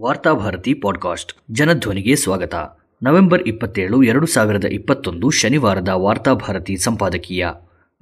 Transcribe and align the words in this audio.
Varthabharati 0.00 0.74
podcast. 0.74 1.32
ಜನಧ್ವನಿಗೆ 1.50 2.16
ಸ್ವಾಗತ. 2.16 2.54
November 3.02 3.42
ಇಪ್ಪತ್ತೇಳು, 3.42 4.02
ಎರಡು 4.02 4.26
ಸಾವಿರದ 4.26 4.64
ಇಪ್ಪತ್ತೊಂದು 4.64 5.30
ಶನಿವಾರದ 5.30 5.88
ವಾರ್ತಾಭಾರತಿ 5.88 6.76
ಸಂಪಾದಕೀಯ. 6.76 7.46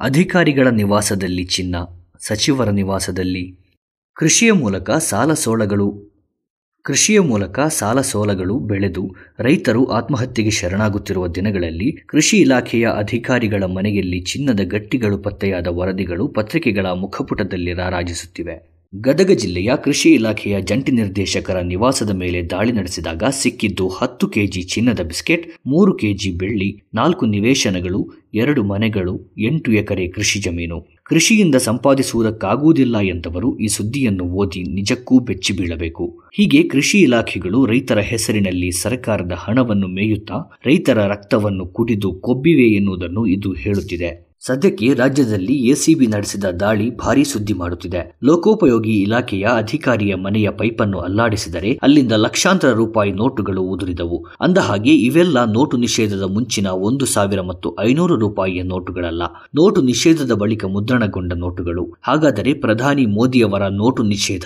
ಅಧಿಕಾರಿಗಳ 0.01 0.67
ನಿವಾಸದಲ್ಲಿ 0.67 1.45
ಚಿನ್ನ. 1.45 1.77
ಸಚಿವರ 2.19 2.71
ನಿವಾಸದಲ್ಲಿ. 2.71 3.59
ಕೃಷಿಯ 4.15 4.53
ಮೂಲಕ 4.53 4.91
ಸಾಲ 4.91 5.33
ಸೋಲಗಳು 5.33 6.09
ಕೃಷಿಯ 6.83 7.21
ಮೂಲಕ 7.21 7.61
ಸಾಲ 7.61 8.01
ಸೋಲಗಳು 8.01 8.59
ಬೆಳೆದು 8.59 9.15
ರೈತರು 9.39 9.87
ಆತ್ಮಹತ್ಯೆಗೆ 9.87 10.51
ಶರಣಾಗುತ್ತಿರುವ 10.51 11.29
ದಿನಗಳಲ್ಲಿ 11.29 11.93
ಕೃಷಿ 12.07 12.37
ಇಲಾಖೆಯ 12.37 12.89
ಅಧಿಕಾರಿಗಳ 12.97 13.65
ಮನೆಯಲ್ಲಿ 13.65 14.21
ಚಿನ್ನದ 14.21 14.61
ಗಟ್ಟಿಗಳು 14.65 15.19
ಪತ್ತೆಯಾದ 15.19 15.67
ವರದಿಗಳು 15.67 16.29
ಪತ್ರಿಕೆಗಳ 16.29 16.87
ಮುಖಪುಟದಲ್ಲಿ 16.87 17.73
ರಾರಾಜಿಸುತ್ತಿವೆ. 17.73 18.78
ಗದಗ 18.95 19.31
ಜಿಲ್ಲೆಯ 19.31 19.71
ಕೃಷಿ 19.85 20.11
ಇಲಾಖೆಯ 20.15 20.61
ಜಂಟಿ 20.61 20.93
ನಿರ್ದೇಶಕರ 20.93 21.61
ನಿವಾಸದ 21.61 22.11
ಮೇಲೆ 22.11 22.43
ದಾಳಿ 22.43 22.73
ನಡೆಸಿದಾಗ 22.73 23.23
ಸಿಕ್ಕಿದ್ದು 23.31 23.89
ಹತ್ತು 23.89 24.29
ಕೆಜಿ 24.29 24.63
ಚಿನ್ನದ 24.63 25.01
ಬಿಸ್ಕೆಟ್, 25.01 25.49
ಮೂರು 25.67 25.95
ಕೆಜಿ 25.95 26.31
ಬೆಳ್ಳಿ, 26.31 26.83
ನಾಲ್ಕು 26.95 27.27
ನಿವೇಶನಗಳು, 27.27 28.11
ಎರಡು 28.35 28.63
ಮನೆಗಳು, 28.63 29.35
ಎಂಟು 29.39 29.73
ಎಕರೆ 29.73 30.09
ಕೃಷಿ 30.09 30.41
ಜಮೀನು. 30.41 30.89
ಕೃಷಿಯಿಂದ 31.05 31.55
ಸಂಪಾದಿಸುವುದಕ್ಕಾಗುವುದಿಲ್ಲ 31.55 32.97
ಎಂದವರು 33.01 33.59
ಈ 33.59 33.67
ಸುದ್ದಿಯನ್ನು 33.67 34.25
ಓದಿ 34.25 34.63
ನಿಜಕ್ಕೂ 34.63 35.19
ಬೆಚ್ಚಿ 35.19 35.53
ಬೀಳಬೇಕು. 35.53 36.19
ಹೀಗೆ 36.35 36.63
ಕೃಷಿ 36.63 37.01
ಇಲಾಖೆಗಳು 37.01 37.67
ರೈತರ 37.67 37.99
ಹೆಸರಿನಲ್ಲಿ 37.99 38.71
ಸರ್ಕಾರದ 38.71 39.33
ಹಣವನ್ನು 39.33 39.89
ಮೇಯುತ್ತಾ 39.89 40.51
ರೈತರ 40.67 41.07
ರಕ್ತವನ್ನು 41.07 41.67
ಕುಡಿದು 41.67 42.13
ಕೊಬ್ಬಿವೆ 42.13 42.69
ಎನ್ನುವುದನ್ನು 42.75 43.27
ಇದು 43.27 43.53
ಹೇಳುತ್ತಿದೆ. 43.53 44.28
ಸದ್ಯಕ್ಕೆ 44.41 44.95
ರಾಜ್ಯದಲ್ಲಿ 44.95 45.55
ಎಸಿಬಿ 45.55 46.07
ನಡೆಸಿದ 46.07 46.45
ದಾಳಿ 46.45 46.97
ಭಾರಿ 46.97 47.25
ಸುದ್ದಿ 47.25 47.53
ಮಾಡುತ್ತಿದೆ. 47.53 48.17
ಲೋಕೋಪಯೋಗಿ 48.25 49.03
ಇಲಾಖೆಯ 49.03 49.47
ಅಧಿಕಾರಿಯ 49.57 50.15
ಮನೆಯ 50.15 50.51
ಪೈಪನ್ನು 50.51 50.99
ಅಲ್ಲಾಡಿಸಿದರೆ 50.99 51.79
ಅಲ್ಲಿಂದ 51.83 52.13
ಲಕ್ಷಾಂತರ 52.13 52.73
ರೂಪಾಯಿ 52.73 53.13
ನೋಟುಗಳು 53.13 53.63
ಉದುರಿದವು. 53.63 54.27
ಅಂದಹಾಗೆ, 54.41 54.91
ಇವೆಲ್ಲ 54.91 55.45
ನೋಟು 55.45 55.77
ನಿಷೇಧದ 55.77 56.23
ಮುಂಚಿನ 56.23 56.67
ಒಂದು 56.67 57.07
ಸಾವಿರ 57.07 57.41
ಮತ್ತು 57.41 57.77
ಐನೂರು 57.81 58.17
ರೂಪಾಯಿಯ 58.17 58.63
ನೋಟುಗಳಲ್ಲ. 58.63 59.23
ನೋಟು 59.55 59.83
ನಿಷೇಧದ 59.83 60.33
ಬಳಿಕ 60.33 60.65
ಮುದ್ರಣಗೊಂಡ 60.65 61.33
ನೋಟುಗಳು. 61.33 61.97
ಹಾಗಾದರೆ 62.03 62.55
ಪ್ರಧಾನಿ 62.55 63.07
ಮೋದಿಯವರ 63.07 63.69
ನೋಟು 63.69 64.03
ನಿಷೇಧ 64.03 64.45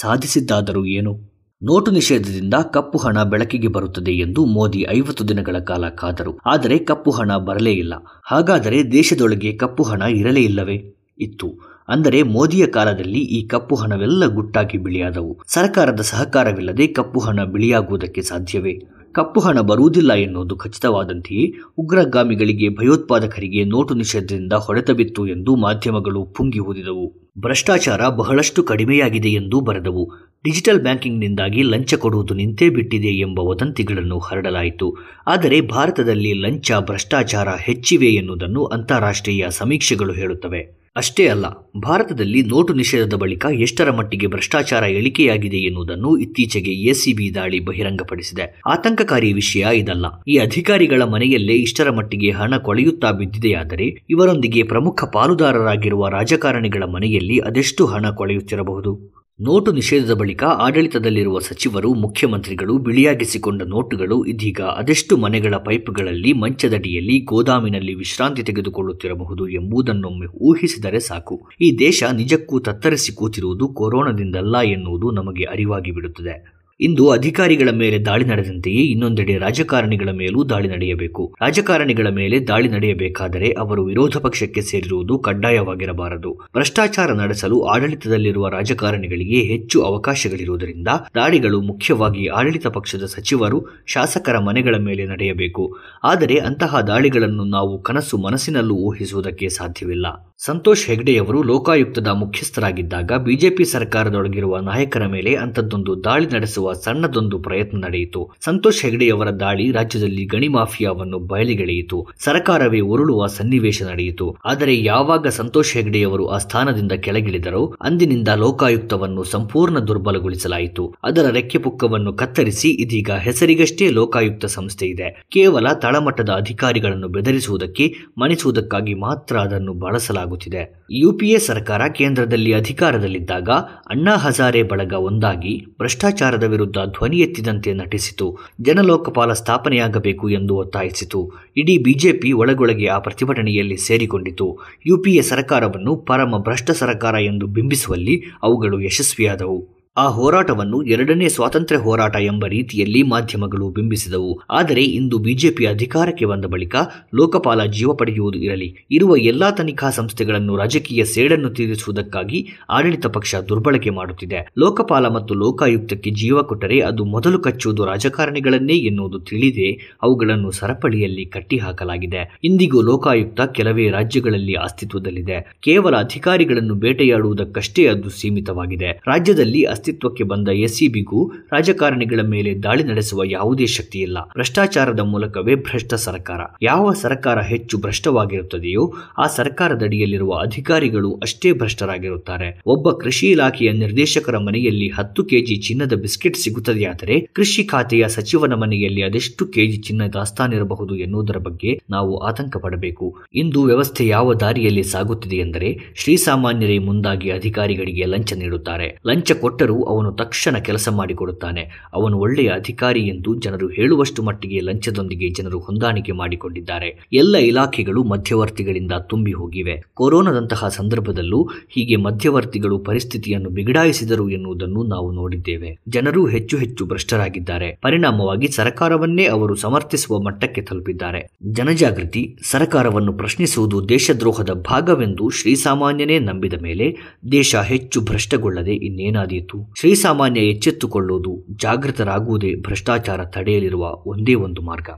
ಸಾಧಿಸಿದ್ದಾದರೂ 0.00 0.84
ಏನು? 0.84 1.29
ನೋಟು 1.62 1.90
ನಿಷೇಧದಿಂದ 1.90 2.54
ಕಪ್ಪು 2.72 2.98
ಹಣ 2.98 3.22
ಬೆಳಕಿಗೆ 3.22 3.68
ಬರುತ್ತದೆ 3.68 4.10
ಎಂದು 4.10 4.44
ಮೋದಿ 4.44 4.86
ಐವತ್ತು 4.90 5.28
ದಿನಗಳ 5.28 5.58
ಕಾಲ 5.58 5.88
ಕಾದರು. 5.88 6.38
ಆದರೆ 6.46 6.78
ಕಪ್ಪು 6.78 7.10
ಹಣ 7.10 7.36
ಬರಲೇ 7.36 7.72
ಇಲ್ಲ. 7.72 7.94
ಹಾಗಾದರೆ 8.26 8.92
ದೇಶದೊಳಗೆ 8.92 9.52
ಕಪ್ಪು 9.52 9.82
ಹಣ 9.82 10.02
ಇರಲೇ 10.02 10.40
ಇಲ್ಲವೇ? 10.40 10.94
ಇತ್ತು. 11.20 11.58
ಅಂದರೆ 11.88 12.22
ಮೋದಿಯ 12.22 12.66
ಕಾಲದಲ್ಲಿ 12.66 13.18
ಈ 13.18 13.46
ಕಪ್ಪು 13.46 13.74
ಹಣವೆಲ್ಲ 13.74 14.26
ಗುಟ್ಟಾಗಿ 14.26 14.78
ಬಿಳಿಯಾದವು. 14.78 15.38
ಸರ್ಕಾರದ 15.46 16.00
ಸಹಕಾರವಿಲ್ಲದೆ 16.00 16.86
ಕಪ್ಪು 16.86 17.20
ಹಣ 17.20 17.44
ಬಿಳಿಯಾಗುವುದಕ್ಕೆ 17.44 18.22
ಸಾಧ್ಯವೇ? 18.22 18.78
ಕಪ್ಪು 19.12 19.40
ಹಣ 19.40 19.60
ಬರುವುದಿಲ್ಲ 19.60 20.12
ಎನ್ನುವುದು 20.12 20.56
ಖಚಿತವಾದಂತೆಯೇ 20.56 21.52
ಉಗ್ರಗಾಮಿಗಳಿಗೆ 21.78 22.68
ಭಯೋತ್ಪಾದಕರಿಗೆ 22.68 23.64
ನೋಟು 23.64 23.94
ನಿಷೇಧದಿಂದ 23.94 24.52
ಹೊಡೆತ 24.52 24.90
ಬಿತ್ತು 24.90 25.26
ಎಂದು 25.26 25.56
ಮಾಧ್ಯಮಗಳು 25.56 26.24
ಪುಂಗಿ 26.24 26.58
ಊದಿದವು. 26.58 27.19
ಭ್ರಷ್ಟಾಚಾರ 27.40 28.08
ಬಹಳಷ್ಟು 28.08 28.62
ಕಡಿಮೆಯಾಗಿದೆ 28.62 29.28
ಎಂದು 29.28 29.60
ಬರೆದವು. 29.60 30.12
ಡಿಜಿಟಲ್ 30.44 30.80
ಬ್ಯಾಂಕಿಂಗ್ನಿಂದಾಗಿ 30.80 31.62
ಲಂಚ 31.62 31.94
ಕೊಡುವುದು 31.94 32.34
ನಿಂತೇ 32.34 32.68
ಬಿಟ್ಟಿದೆ 32.68 33.06
ಎಂಬ 33.06 33.38
ವದಂತಿಗಳನ್ನು 33.40 34.18
ಹರಡಲಾಯಿತು. 34.18 34.96
ಆದರೆ 35.26 35.60
ಭಾರತದಲ್ಲಿ 35.60 36.32
ಲಂಚ 36.32 36.72
ಭ್ರಷ್ಟಾಚಾರ 36.78 37.48
ಹೆಚ್ಚಿವೆ 37.48 38.06
ಎನ್ನುವುದನ್ನು 38.06 38.64
ಅಂತಾರಾಷ್ಟ್ರೀಯ 38.64 39.46
ಸಮೀಕ್ಷೆಗಳು 39.50 40.12
ಹೇಳುತ್ತವೆ. 40.12 40.79
ಅಷ್ಟೇ 40.96 41.28
ಅಲ್ಲ, 41.28 41.46
ಭಾರತದಲ್ಲಿ 41.80 42.42
ನೋಟು 42.42 42.74
ನಿಷೇಧದ 42.74 43.14
ಬಳಿಕ 43.14 43.46
ಎಷ್ಟರ 43.60 43.90
ಮಟ್ಟಿಗೆ 43.90 44.26
ಭ್ರಷ್ಟಾಚಾರ 44.26 44.82
ಇಳಿಕೆಯಾಗಿದೆ 44.82 45.56
ಎನ್ನುವುದನ್ನು 45.56 46.16
ಇತ್ತೀಚೆಗೆ 46.18 46.72
ಎಸಿಬಿ 46.72 47.34
ದಾಳಿ 47.34 47.60
ಬಹಿರಂಗಪಡಿಸಿದೆ. 47.60 48.60
ಆತಂಕಕಾರಿ 48.66 49.32
ವಿಷಯ 49.32 49.66
ಇದಲ್ಲ. 49.74 50.06
ಈ 50.28 50.36
ಅಧಿಕಾರಿಗಳ 50.38 51.02
ಮನೆಯಲ್ಲೇ 51.02 51.52
ಇಷ್ಟರ 51.52 51.90
ಮಟ್ಟಿಗೆ 51.90 52.30
ಹಣ 52.30 52.56
ಕೊಳೆಯುತ್ತಾ 52.56 53.10
ಬಿದ್ದಿದೆಯಾದರೆ, 53.10 53.86
ಇವರೊಂದಿಗೆ 54.10 54.62
ಪ್ರಮುಖ 54.62 55.04
ಪಾಲುದಾರರಾಗಿರುವ 55.12 56.08
ರಾಜಕಾರಣಿಗಳ 56.08 56.82
ಮನೆಯಲ್ಲಿ 56.82 57.38
ಅದೆಷ್ಟು 57.38 57.86
ಹಣ 57.86 58.10
ಕೊಳೆಯುತ್ತಿರಬಹುದು? 58.10 59.19
ನೋಟು 59.42 59.72
ನಿಷೇಧದ 59.72 60.12
ಬಳಿಕ 60.12 60.44
ಆಡಳಿತದಲ್ಲಿರುವ 60.44 61.38
ಸಚಿವರು, 61.38 61.94
ಮುಖ್ಯಮಂತ್ರಿಗಳು 61.94 62.78
ಬಿಳಿಯಾಗಿಸಿಕೊಂಡ 62.78 63.62
ನೋಟುಗಳು 63.62 64.24
ಇದೀಗ 64.24 64.60
ಅದೆಷ್ಟು 64.60 65.16
ಮನೆಗಳ 65.16 65.56
ಪೈಪ್ಗಳಲ್ಲಿ 65.56 66.32
ಮಂಚದಡಿಯಲ್ಲಿ 66.32 67.20
ಗೋದಾಮಿನಲ್ಲಿ 67.20 67.94
ವಿಶ್ರಾಂತಿ 67.94 68.42
ತೆಗೆದುಕೊಳ್ಳುತ್ತಿರಬಹುದು 68.42 69.48
ಎಂಬುದನ್ನೊಮ್ಮೆ 69.48 70.26
ಊಹಿಸಿದರೆ 70.26 71.00
ಸಾಕು. 71.00 71.48
ಈ 71.60 71.76
ದೇಶ 71.78 72.04
ನಿಜಕ್ಕೂ 72.16 72.60
ತತ್ತರಿಸಿ 72.60 73.12
ಕೂತಿರುವುದು 73.12 73.68
ಕೊರೋನಾದಿಂದಲ್ಲ 73.68 74.58
ಎನ್ನುವುದು 74.58 75.10
ನಮಗೆ 75.10 75.44
ಅರಿವಾಗಿ 75.44 75.90
ಬಿಡುತ್ತದೆ. 75.90 76.59
ಇಂದು 76.80 77.10
ಅಧಿಕಾರಿಗಳ 77.10 77.68
ಮೇಲೆ 77.70 77.98
ದಾಳಿ 77.98 78.24
ನಡೆದಂತೆಯೇ 78.24 78.82
ಇನ್ನೊಂದೆಡೆ 78.82 79.38
ರಾಜಕಾರಣಿಗಳ 79.38 80.08
ಮೇಲೂ 80.12 80.44
ದಾಳಿ 80.44 80.68
ನಡೆಯಬೇಕು. 80.68 81.34
ರಾಜಕಾರಣಿಗಳ 81.40 82.06
ಮೇಲೆ 82.08 82.40
ದಾಳಿ 82.40 82.68
ನಡೆಯಬೇಕಾದರೆ 82.68 83.50
ಅವರು 83.52 83.84
ವಿರೋಧ 83.84 84.16
ಪಕ್ಷಕ್ಕೆ 84.16 84.62
ಸೇರಿರುವುದು 84.62 85.18
ಕಡ್ಡಾಯವಾಗಿರಬಾರದು. 85.18 86.32
ಭ್ರಷ್ಟಾಚಾರ 86.32 87.12
ನಡೆಸಲು 87.12 87.60
ಆಡಳಿತದಲ್ಲಿರುವ 87.60 88.48
ರಾಜಕಾರಣಿಗಳಿಗೆ 88.48 89.40
ಹೆಚ್ಚು 89.40 89.82
ಅವಕಾಶಗಳಿರುವುದರಿಂದ 89.82 90.88
ದಾಳಿಗಳು 91.14 91.60
ಮುಖ್ಯವಾಗಿ 91.60 92.26
ಆಡಳಿತ 92.26 92.66
ಪಕ್ಷದ 92.66 93.04
ಸಚಿವರು, 93.04 93.66
ಶಾಸಕರ 93.86 94.38
ಮನೆಗಳ 94.38 94.76
ಮೇಲೆ 94.78 95.06
ನಡೆಯಬೇಕು. 95.06 95.76
ಆದರೆ 96.04 96.38
ಅಂತಹ 96.38 96.80
ದಾಳಿಗಳನ್ನು 96.80 97.44
ನಾವು 97.44 97.82
ಕನಸು 97.82 98.18
ಮನಸ್ಸಿನಲ್ಲೂ 98.18 98.74
ಊಹಿಸುವುದಕ್ಕೆ 98.74 99.48
ಸಾಧ್ಯವಿಲ್ಲ. 99.48 100.06
ಸಂತೋಷ್ 100.38 100.86
ಹೆಗ್ಡೆಯವರು 100.86 101.42
ಲೋಕಾಯುಕ್ತದ 101.42 102.06
ಮುಖ್ಯಸ್ಥರಾಗಿದ್ದಾಗ 102.06 103.12
ಬಿಜೆಪಿ 103.12 103.64
ಸರ್ಕಾರದೊಳಗಿರುವ 103.64 104.58
ನಾಯಕರ 104.58 105.06
ಮೇಲೆ 105.06 105.34
ಅಂಥದ್ದೊಂದು 105.34 106.04
ದಾಳಿ 106.04 106.26
ನಡೆಸುವ 106.26 106.69
ಸಣ್ಣದೊಂದು 106.72 107.38
ಪ್ರಯತ್ನ 107.38 107.84
ನಡೆಯಿತು. 107.84 108.30
ಸಂತೋಷ್ 108.40 108.82
ಹೆಗ್ಡೆಯವರ 108.82 109.30
ದಾಳಿ 109.30 109.72
ರಾಜ್ಯದಲ್ಲಿ 109.72 110.24
ಗಣಿ 110.24 110.48
ಮಾಫಿಯಾವನ್ನು 110.48 111.18
ಬಯಲಿಗೆಳೆಯಿತು. 111.18 112.08
ಸರ್ಕಾರವೇ 112.18 112.80
ಉರುಳುವ 112.80 113.26
ಸನ್ನಿವೇಶ 113.26 113.82
ನಡೆಯಿತು. 113.82 114.36
ಆದರೆ 114.44 114.82
ಯಾವಾಗ 114.82 115.26
ಸಂತೋಷ್ 115.26 115.74
ಹೆಗ್ಡೆಯವರು 115.74 116.26
ಆ 116.26 116.38
ಸ್ಥಾನದಿಂದ 116.38 116.92
ಕೆಳಗಿಳಿದರೋ, 116.92 117.74
ಅಂದಿನಿಂದ 117.80 118.28
ಲೋಕಾಯುಕ್ತವನ್ನು 118.28 119.24
ಸಂಪೂರ್ಣ 119.24 119.78
ದುರ್ಬಲಗೊಳಿಸಲಾಯಿತು. 119.78 120.94
ಅದರ 121.04 121.30
ರೆಕ್ಕೆ 121.30 121.58
ಪುಕ್ಕವನ್ನು 121.58 122.12
ಕತ್ತರಿಸಿ 122.12 122.68
ಇದೀಗ 122.68 123.10
ಹೆಸರಿಗಷ್ಟೇ 123.10 123.90
ಲೋಕಾಯುಕ್ತ 123.90 124.46
ಸಂಸ್ಥೆ 124.46 124.86
ಇದೆ. 124.86 125.24
ಕೇವಲ 125.30 125.72
ತಳಮಟ್ಟದ 125.72 126.30
ಅಧಿಕಾರಿಗಳನ್ನು 126.30 127.08
ಬೆದರಿಸುವುದಕ್ಕೆ, 127.08 127.94
ಮಣಿಸುವುದಕ್ಕಾಗಿ 128.18 128.94
ಮಾತ್ರ 128.94 129.36
ಅದನ್ನು 129.36 129.72
ಬಳಸಲಾಗುತ್ತಿದೆ. 129.72 130.86
ಯುಪಿಎ 130.90 131.38
ಸರ್ಕಾರ 131.38 131.88
ಕೇಂದ್ರದಲ್ಲಿ 131.88 132.52
ಅಧಿಕಾರದಲ್ಲಿದ್ದಾಗ, 132.52 133.48
ಅಣ್ಣಾ 133.90 134.16
ಹಜಾರೆ 134.16 134.62
ಬಳಗ 134.62 134.92
ಒಂದಾಗಿ 134.92 135.66
ಭ್ರಷ್ಟಾಚಾರದ 135.78 136.44
ವಿರುದ್ಧ 136.50 136.78
ಧ್ವನಿ 136.78 137.18
ಎತ್ತಿದಂತೆ 137.18 137.74
ನಟಿಸಿತು. 137.74 138.38
ಜನಲೋಕಪಾಲ 138.60 139.32
ಸ್ಥಾಪನೆಯಾಗಬೇಕು 139.32 140.28
ಎಂದು 140.28 140.56
ಒತ್ತಾಯಿಸಿತು. 140.56 141.32
ಇಡೀ 141.56 141.78
ಬಿಜೆಪಿ 141.78 142.32
ಒಳಗೊಳಗೆ 142.32 142.86
ಆ 142.86 142.98
ಪ್ರತಿಭಟನೆಯಲ್ಲಿ 142.98 143.76
ಸೇರಿಕೊಂಡಿತು. 143.76 144.58
ಯುಪಿಎ 144.86 145.20
ಸರ್ಕಾರವನ್ನು 145.20 145.96
ಪರಮ 145.96 146.38
ಭ್ರಷ್ಟ 146.38 146.70
ಸರ್ಕಾರ 146.70 147.14
ಎಂದು 147.14 147.46
ಬಿಂಬಿಸುವಲ್ಲಿ 147.46 148.22
ಅವುಗಳು 148.42 148.80
ಯಶಸ್ವಿಯಾದವು. 148.80 149.79
ಆ 149.96 150.08
ಹೋರಾಟವನ್ನು 150.08 150.82
ಎರಡನೇ 150.82 151.28
ಸ್ವಾತಂತ್ರ್ಯ 151.28 151.80
ಹೋರಾಟ 151.80 152.16
ಎಂಬ 152.16 152.46
ರೀತಿಯಲ್ಲಿ 152.46 153.02
ಮಾಧ್ಯಮಗಳು 153.02 153.70
ಬಿಂಬಿಸಿದವು. 153.70 154.40
ಆದರೆ 154.50 154.84
ಇಂದು 154.84 155.18
ಬಿಜೆಪಿ 155.18 155.66
ಅಧಿಕಾರಕ್ಕೆ 155.66 156.24
ಬಂದ 156.24 156.44
ಬಳಿಕ 156.44 156.76
ಲೋಕಪಾಲ 157.14 157.64
ಜೀವ 157.64 157.94
ಪಡೆಯುವುದು 157.94 158.38
ಇರಲಿ, 158.38 158.86
ಇರುವ 158.90 159.16
ಎಲ್ಲಾ 159.16 159.50
ತನಿಖಾ 159.50 159.90
ಸಂಸ್ಥೆಗಳನ್ನು 159.90 160.56
ರಾಜಕೀಯ 160.56 161.04
ಸೇಡನ್ನು 161.04 161.50
ತೀರಿಸುವುದಕ್ಕಾಗಿ 161.50 162.48
ಆಡಳಿತ 162.70 163.06
ಪಕ್ಷ 163.06 163.34
ದುರ್ಬಳಕೆ 163.34 163.90
ಮಾಡುತ್ತಿದೆ. 163.90 164.48
ಲೋಕಪಾಲ 164.58 165.08
ಮತ್ತು 165.08 165.34
ಲೋಕಾಯುಕ್ತಕ್ಕೆ 165.34 166.10
ಜೀವ 166.10 166.42
ಕೊಟ್ಟರೆ 166.42 166.80
ಅದು 166.80 167.04
ಮೊದಲು 167.04 167.38
ಕಚ್ಚುವುದು 167.38 167.84
ರಾಜಕಾರಣಿಗಳನ್ನೇ 167.84 168.74
ಎನ್ನುವುದು 168.74 169.20
ತಿಳಿದೇ 169.20 169.80
ಅವುಗಳನ್ನು 170.02 170.50
ಸರಪಳಿಯಲ್ಲಿ 170.50 171.26
ಕಟ್ಟಿಹಾಕಲಾಗಿದೆ. 171.26 172.38
ಇಂದಿಗೂ 172.44 172.80
ಲೋಕಾಯುಕ್ತ 172.80 173.40
ಕೆಲವೇ 173.40 173.90
ರಾಜ್ಯಗಳಲ್ಲಿ 173.90 174.54
ಅಸ್ತಿತ್ವದಲ್ಲಿದೆ. 174.54 175.56
ಕೇವಲ 175.60 175.96
ಅಧಿಕಾರಿಗಳನ್ನು 175.96 176.74
ಬೇಟೆಯಾಡುವುದಕ್ಕಷ್ಟೇ 176.74 177.86
ಅದು 177.86 178.10
ಸೀಮಿತವಾಗಿದೆ. 178.10 179.02
ರಾಜ್ಯದಲ್ಲಿ 179.06 179.62
ಅಸ್ತಿತ್ವಕ್ಕೆ 179.80 180.24
ಬಂದ 180.24 180.48
ಎಸ್ಸಿಬಿಗೂ 180.48 181.32
ರಾಜಕಾರಣಿಗಳ 181.52 182.20
ಮೇಲೆ 182.22 182.50
ದಾಳಿ 182.62 182.84
ನಡೆಸುವ 182.84 183.22
ಯಾವುದೇ 183.24 183.66
ಶಕ್ತಿಯಿಲ್ಲ. 183.66 184.18
ಭ್ರಷ್ಟಾಚಾರದ 184.20 185.00
ಮೂಲಕವೇ 185.00 185.54
ಭ್ರಷ್ಟ 185.54 185.94
ಸರ್ಕಾರ. 185.94 186.40
ಯಾವ 186.62 186.92
ಸರ್ಕಾರ 186.92 187.40
ಹೆಚ್ಚು 187.40 187.78
ಭ್ರಷ್ಟವಾಗಿರುತ್ತದೆಯೋ 187.78 188.92
ಆ 189.18 189.26
ಸರ್ಕಾರದಡಿಯಲ್ಲಿರುವ 189.26 190.32
ಅಧಿಕಾರಿಗಳು 190.34 191.12
ಅಷ್ಟೇ 191.22 191.52
ಭ್ರಷ್ಟರಾಗಿರುತ್ತಾರೆ. 191.52 192.60
ಒಬ್ಬ 192.66 192.90
ಕೃಷಿ 192.90 193.26
ಇಲಾಖೆಯ 193.26 193.72
ನಿರ್ದೇಶಕರ 193.72 194.38
ಮನೆಯಲ್ಲಿ 194.38 194.88
ಹತ್ತು 194.88 195.24
ಕೆಜಿ 195.24 195.56
ಚಿನ್ನದ 195.56 195.92
ಬಿಸ್ಕೆಟ್ 195.92 196.36
ಸಿಗುತ್ತದೆಯಾದರೆ 196.36 197.20
ಕೃಷಿ 197.32 197.64
ಖಾತೆಯ 197.64 198.08
ಸಚಿವನ 198.08 198.54
ಮನೆಯಲ್ಲಿ 198.54 199.02
ಅದೆಷ್ಟು 199.02 199.46
ಕೆಜಿ 199.46 199.76
ಚಿನ್ನ 199.76 200.02
ದಾಸ್ತಾನಿರಬಹುದು 200.12 200.96
ಎನ್ನುವುದರ 200.96 201.36
ಬಗ್ಗೆ 201.36 201.72
ನಾವು 201.90 202.18
ಆತಂಕ 202.18 202.56
ಪಡಬೇಕು. 202.56 203.16
ಇಂದು 203.34 203.62
ವ್ಯವಸ್ಥೆ 203.62 204.06
ಯಾವ 204.06 204.34
ದಾರಿಯಲ್ಲಿ 204.34 204.82
ಸಾಗುತ್ತಿದೆ 204.82 205.36
ಎಂದರೆ 205.36 205.78
ಶ್ರೀಸಾಮಾನ್ಯರೇ 205.96 206.78
ಮುಂದಾಗಿ 206.78 207.30
ಅಧಿಕಾರಿಗಳಿಗೆ 207.30 208.04
ಲಂಚ 208.04 208.32
ನೀಡುತ್ತಾರೆ. 208.32 209.00
ಲಂಚ 209.06 209.32
ಕೊಟ್ಟ 209.32 209.62
ಆದರೂ 209.70 209.82
ಅವನು 209.82 210.12
ತಕ್ಷಣ 210.12 210.58
ಕೆಲಸ 210.58 210.88
ಮಾಡಿಕೊಡುತ್ತಾನೆ. 210.88 211.88
ಅವನು 211.92 212.18
ಒಳ್ಳೆಯ 212.18 212.48
ಅಧಿಕಾರಿ 212.48 213.00
ಎಂದು 213.00 213.34
ಜನರು 213.34 213.68
ಹೇಳುವಷ್ಟು 213.68 214.22
ಮಟ್ಟಿಗೆ 214.22 214.60
ಲಂಚದೊಂದಿಗೆ 214.60 215.28
ಜನರು 215.30 215.58
ಹೊಂದಾಣಿಕೆ 215.58 216.12
ಮಾಡಿಕೊಂಡಿದ್ದಾರೆ. 216.12 217.06
ಎಲ್ಲ 217.12 217.36
ಇಲಾಖೆಗಳು 217.36 218.04
ಮಧ್ಯವರ್ತಿಗಳಿಂದ 218.04 218.92
ತುಂಬಿ 219.02 219.32
ಹೋಗಿವೆ. 219.32 219.82
ಕೊರೋನಾದಂತಹ 219.94 220.68
ಸಂದರ್ಭದಲ್ಲೂ 220.68 221.48
ಹೀಗೆ 221.68 221.96
ಮಧ್ಯವರ್ತಿಗಳು 221.96 222.78
ಪರಿಸ್ಥಿತಿಯನ್ನು 222.78 223.50
ಬಿಗಡಾಯಿಸಿದರು 223.50 224.30
ಎನ್ನುವುದನ್ನು 224.30 224.82
ನಾವು 224.82 225.12
ನೋಡಿದ್ದೇವೆ. 225.12 225.78
ಜನರು 225.88 226.26
ಹೆಚ್ಚು 226.26 226.56
ಹೆಚ್ಚು 226.56 226.86
ಭ್ರಷ್ಟರಾಗಿದ್ದಾರೆ. 226.86 227.78
ಪರಿಣಾಮವಾಗಿ 227.82 228.48
ಸರ್ಕಾರವನ್ನೇ 228.48 229.24
ಅವರು 229.24 229.54
ಸಮರ್ಥಿಸುವ 229.54 230.18
ಮಟ್ಟಕ್ಕೆ 230.18 230.62
ತಲುಪಿದ್ದಾರೆ. 230.62 231.30
ಜನಜಾಗೃತಿ, 231.44 232.36
ಸರ್ಕಾರವನ್ನು 232.42 233.12
ಪ್ರಶ್ನಿಸುವುದು 233.12 233.88
ದೇಶದ್ರೋಹದ 233.88 234.50
ಭಾಗವೆಂದು 234.50 235.30
ಶ್ರೀಸಾಮಾನ್ಯನೇ 235.30 236.18
ನಂಬಿದ 236.18 236.54
ಮೇಲೆ 236.62 236.96
ದೇಶ 237.32 237.56
ಹೆಚ್ಚು 237.56 238.00
ಭ್ರಷ್ಟಗೊಳ್ಳದೆ 238.00 238.74
ಇನ್ನೇನಾದೀತು? 238.74 239.59
ಶ್ರೀಸಾಮಾನ್ಯ 239.78 240.40
ಎಚ್ಚೆತ್ತುಕೊಳ್ಳುವುದು 240.40 241.46
ಜಾಗೃತರಾಗುವುದೇ 241.56 242.54
ಭ್ರಷ್ಟಾಚಾರ 242.54 243.24
ತಡೆಯಲಿರುವ 243.24 243.84
ಒಂದೇ 244.06 244.34
ಒಂದು 244.34 244.62
ಮಾರ್ಗ. 244.62 244.90